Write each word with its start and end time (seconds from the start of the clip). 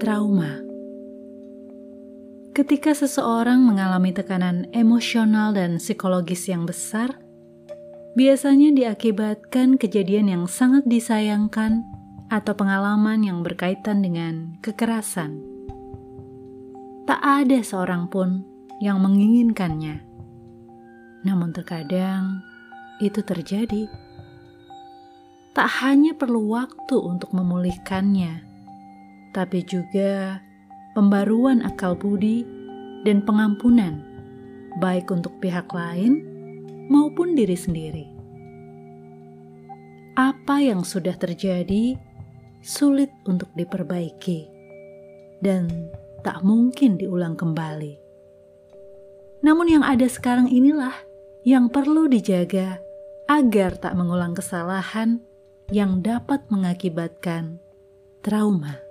trauma. 0.00 0.64
Ketika 2.56 2.96
seseorang 2.96 3.60
mengalami 3.60 4.16
tekanan 4.16 4.64
emosional 4.72 5.52
dan 5.52 5.76
psikologis 5.76 6.48
yang 6.48 6.64
besar, 6.64 7.20
biasanya 8.16 8.72
diakibatkan 8.72 9.76
kejadian 9.76 10.32
yang 10.32 10.44
sangat 10.48 10.88
disayangkan 10.88 11.84
atau 12.32 12.56
pengalaman 12.56 13.20
yang 13.20 13.44
berkaitan 13.44 14.00
dengan 14.00 14.56
kekerasan. 14.64 15.36
Tak 17.04 17.20
ada 17.20 17.60
seorang 17.60 18.08
pun 18.08 18.40
yang 18.80 19.04
menginginkannya, 19.04 20.00
namun 21.28 21.52
terkadang 21.52 22.40
itu 23.04 23.20
terjadi. 23.20 23.84
Tak 25.52 25.68
hanya 25.84 26.16
perlu 26.16 26.48
waktu 26.56 26.96
untuk 26.96 27.36
memulihkannya, 27.36 28.49
tapi 29.30 29.62
juga 29.62 30.42
pembaruan 30.94 31.62
akal 31.62 31.94
budi 31.94 32.42
dan 33.06 33.22
pengampunan, 33.24 34.02
baik 34.82 35.08
untuk 35.10 35.38
pihak 35.38 35.70
lain 35.70 36.22
maupun 36.90 37.38
diri 37.38 37.54
sendiri. 37.54 38.06
Apa 40.18 40.60
yang 40.60 40.82
sudah 40.82 41.14
terjadi 41.16 41.96
sulit 42.60 43.08
untuk 43.24 43.48
diperbaiki 43.56 44.50
dan 45.40 45.88
tak 46.20 46.44
mungkin 46.44 47.00
diulang 47.00 47.38
kembali. 47.38 47.96
Namun, 49.40 49.72
yang 49.72 49.84
ada 49.86 50.04
sekarang 50.04 50.52
inilah 50.52 50.92
yang 51.48 51.72
perlu 51.72 52.04
dijaga 52.04 52.76
agar 53.24 53.80
tak 53.80 53.96
mengulang 53.96 54.36
kesalahan 54.36 55.24
yang 55.72 56.04
dapat 56.04 56.44
mengakibatkan 56.52 57.56
trauma. 58.20 58.89